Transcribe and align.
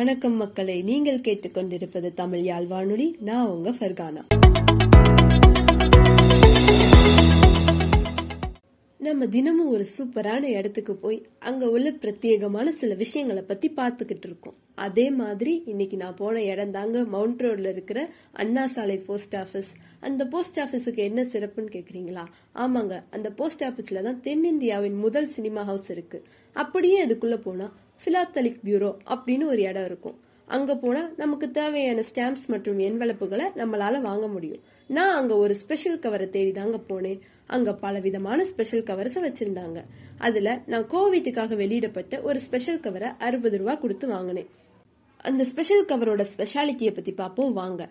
வணக்கம் 0.00 0.32
மக்களை. 0.32 0.82
நீங்கள் 0.82 1.18
கேட்டுக்கொண்டிருப்பது 1.18 2.14
தமிழ் 2.14 2.40
யாழ் 2.40 2.66
வானொலி 2.66 3.16
நான் 3.20 3.46
உங்க 3.46 3.70
ஃபர்கானா. 3.70 4.24
நம்ம 9.20 9.32
தினமும் 9.32 9.72
ஒரு 9.72 9.84
சூப்பரான 9.96 10.42
இடத்துக்கு 10.58 10.92
போய் 10.94 11.16
அங்க 11.38 11.64
உள்ள 11.70 11.88
பிரத்யேகமான 12.02 12.68
சில 12.78 12.94
விஷயங்களை 12.94 13.42
பத்தி 13.42 13.68
பார்த்துக்கிட்டு 13.76 14.26
இருக்கோம். 14.28 14.54
அதே 14.84 15.04
மாதிரி 15.10 15.52
இன்னைக்கு 15.66 15.96
நான் 15.96 16.16
போன 16.20 16.42
இடம் 16.42 16.72
தாங்க 16.76 17.02
மவுண்ட் 17.14 17.42
ரோட்ல 17.46 17.72
இருக்கிற 17.74 17.98
அண்ணா 18.32 18.64
சாலை 18.66 18.96
போஸ்ட் 19.08 19.36
ஆபீஸ் 19.36 19.72
அந்த 20.00 20.26
போஸ்ட் 20.26 20.60
ஆபீஸுக்கு 20.60 21.02
என்ன 21.08 21.24
சிறப்புன்னு 21.32 21.70
கேக்குறீங்களா? 21.76 22.24
ஆமாங்க 22.54 23.02
அந்த 23.10 23.30
போஸ்ட் 23.30 23.64
ஆபீஸ்ல 23.68 24.04
தான் 24.08 24.22
தென்னிந்தியாவின் 24.24 24.98
முதல் 25.04 25.30
சினிமா 25.36 25.64
ஹவுஸ் 25.72 25.90
இருக்கு. 25.90 26.20
அப்படியே 26.56 27.06
அதுக்குள்ள 27.06 27.38
போனா 27.46 27.68
பிலாத்தலிக் 28.04 28.60
பியூரோ 28.64 28.92
அப்படின்னு 29.14 29.52
ஒரு 29.54 29.62
இடம் 29.62 29.84
இருக்கும். 29.84 30.18
அங்க 30.56 30.72
போனா 30.76 31.00
நமக்கு 31.16 31.46
தேவையான 31.50 32.02
ஸ்டாம்ப்ஸ் 32.08 32.46
மற்றும் 32.46 32.78
என்வலப்புகளை 32.86 33.44
நம்மளால 33.60 34.00
வாங்க 34.06 34.26
முடியும். 34.26 34.62
நான் 34.86 35.14
அங்க 35.14 35.36
ஒரு 35.36 35.54
ஸ்பெஷல் 35.54 35.98
கவரை 35.98 36.30
தேடி 36.30 36.52
தாங்க 36.52 36.78
போனேன். 36.88 37.20
அங்க 37.46 37.74
பல 37.74 37.98
விதமான 38.06 38.44
ஸ்பெஷல் 38.44 38.82
கவர்ஸ் 38.82 39.16
வச்சிருந்தாங்க. 39.26 39.80
அதுல 40.18 40.60
நான் 40.66 40.86
கோவிட்டுக்காக 40.94 41.56
வெளியிடப்பட்ட 41.56 42.20
ஒரு 42.20 42.40
ஸ்பெஷல் 42.40 42.80
கவரை 42.86 43.10
அறுபது 43.18 43.58
ரூபா 43.58 43.74
கொடுத்து 43.74 44.08
வாங்கினேன். 44.08 44.48
அந்த 45.30 45.44
ஸ்பெஷல் 45.44 45.84
கவரோட 45.84 46.24
ஸ்பெஷாலிட்டியை 46.32 46.94
பத்தி 46.94 47.12
பார்ப்போம் 47.12 47.52
வாங்க. 47.52 47.88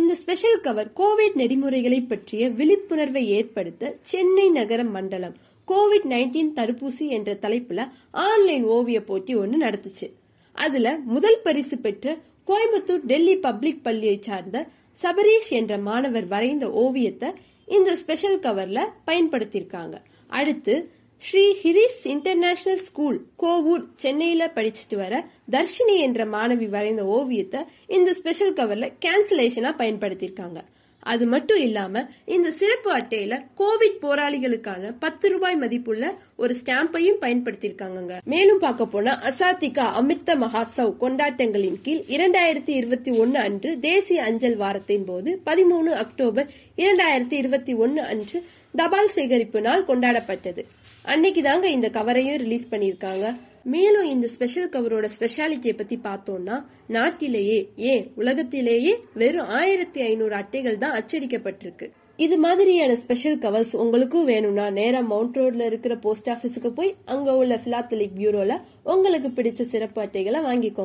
இந்த 0.00 0.14
ஸ்பெஷல் 0.22 0.60
கவர் 0.60 0.90
கோவிட் 1.00 1.38
நெறிமுறைகளை 1.42 2.00
பற்றிய 2.00 2.50
விழிப்புணர்வை 2.60 3.24
ஏற்படுத்த 3.38 3.94
சென்னை 4.12 4.46
நகர 4.50 4.82
மண்டலம் 4.96 5.34
கோவிட் 5.68 6.06
நைன்டீன் 6.08 6.52
தடுப்பூசி 6.56 7.06
என்ற 7.08 7.32
தலைப்புல 7.34 7.90
ஆன்லைன் 8.10 8.64
ஓவிய 8.64 9.00
போட்டி 9.04 9.34
ஒன்று 9.34 9.58
நடத்துச்சு. 9.66 10.08
அதுல 10.52 10.96
முதல் 11.04 11.40
பரிசு 11.42 11.78
பெற்று 11.78 12.18
கோயம்புத்தூர் 12.46 13.04
டெல்லி 13.06 13.36
பப்ளிக் 13.36 13.84
பள்ளியை 13.84 14.18
சார்ந்த 14.20 14.66
சபரீஷ் 15.02 15.48
என்ற 15.48 15.78
மாணவர் 15.78 16.26
வரைந்த 16.26 16.70
ஓவியத்தை 16.70 17.30
இந்த 17.66 17.96
ஸ்பெஷல் 17.96 18.40
கவர்ல 18.40 18.80
பயன்படுத்தியிருக்காங்க. 19.06 19.94
அடுத்து 20.26 20.74
ஸ்ரீ 21.22 21.54
ஹிரிஸ் 21.54 22.08
இன்டர்நேஷனல் 22.08 22.80
ஸ்கூல் 22.80 23.18
கோவூர் 23.38 23.84
சென்னையில 23.94 24.52
படிச்சுட்டு 24.54 24.96
வர 24.96 25.14
தர்ஷினி 25.50 25.96
என்ற 25.98 26.24
மாணவி 26.24 26.68
வரைந்த 26.68 27.04
ஓவியத்தை 27.04 27.60
இந்த 27.86 28.12
ஸ்பெஷல் 28.12 28.52
கவர்ல 28.52 28.92
கேன்சலேஷனா 29.04 29.72
பயன்படுத்தியிருக்காங்க. 29.78 30.60
அது 31.02 31.26
மட்டும் 31.26 31.60
இல்லாம 31.60 32.02
இந்த 32.26 32.48
சிறப்பு 32.50 32.90
அட்டையில 32.96 33.34
கோவிட் 33.58 33.98
போராளிகளுக்கான 34.02 34.92
பத்து 34.98 35.28
ரூபாய் 35.28 35.56
மதிப்புள்ள 35.56 36.04
ஒரு 36.36 36.56
ஸ்டாம்பையும் 36.60 37.18
பயன்படுத்தியிருக்காங்க 37.20 38.18
மேலும் 38.24 38.58
பார்க்க 38.58 38.86
போனா 38.86 39.14
அசாத்திகா 39.30 39.86
அமிர்த 40.00 40.36
மகாசவ் 40.36 40.92
கொண்டாட்டங்களின் 41.00 41.80
கீழ் 41.82 42.02
இரண்டாயிரத்தி 42.16 42.72
இருபத்தி 42.80 43.10
ஒன்னு 43.10 43.38
அன்று 43.38 43.72
தேசிய 43.80 44.22
அஞ்சல் 44.22 44.56
வாரத்தின் 44.56 45.04
போது 45.04 45.40
பதிமூணு 45.46 45.92
அக்டோபர் 46.04 46.50
இரண்டாயிரத்தி 46.76 47.32
இருபத்தி 47.32 47.74
ஒன்னு 47.74 48.02
அன்று 48.02 48.40
தபால் 48.74 49.08
சேகரிப்பு 49.08 49.60
நாள் 49.60 49.88
கொண்டாடப்பட்டது. 49.88 50.64
அன்னைக்கு 51.04 51.42
தாங்க 51.42 51.68
இந்த 51.68 51.88
கவரையும் 51.88 52.36
ரிலீஸ் 52.36 52.70
பண்ணியிருக்காங்க. 52.70 53.26
மேலும் 53.64 54.04
இந்த 54.04 54.26
ஸ்பெஷல் 54.26 54.68
கவரோட 54.68 55.08
ஸ்பெஷாலிட்டியை 55.18 55.76
பத்தி 55.76 56.00
பார்த்தோம்னா 56.04 56.64
நாட்டிலேயே 56.86 57.70
ஏன் 57.76 58.12
உலகத்திலேயே 58.14 58.98
வெறும் 59.14 59.46
ஆயிரத்தி 59.46 60.00
ஐநூறு 60.00 60.34
அட்டைகள் 60.34 60.78
தான் 60.78 61.02
அச்சடிக்கப்பட்டிருக்கு. 61.02 61.90
இது 62.16 62.38
மாதிரியான 62.38 62.96
ஸ்பெஷல் 62.96 63.38
கவர்ஸ் 63.38 63.76
உங்களுக்கும் 63.76 64.24
வேணும்னா 64.24 64.70
நேரா 64.70 65.00
மவுண்ட் 65.00 65.36
ரோட்ல 65.36 65.66
இருக்கிற 65.66 65.96
போஸ்ட் 65.96 66.28
ஆபீஸுக்கு 66.28 66.68
போய் 66.68 66.94
அங்க 67.04 67.36
உள்ள 67.36 67.60
பிலாத்தலிக் 67.64 68.16
பியூரோல 68.18 68.60
உங்களுக்கு 68.84 69.28
பிடிச்ச 69.28 69.62
சிறப்பு 69.62 70.02
அட்டைகளை 70.02 70.40
வாங்கிக்கோங்க. 70.40 70.80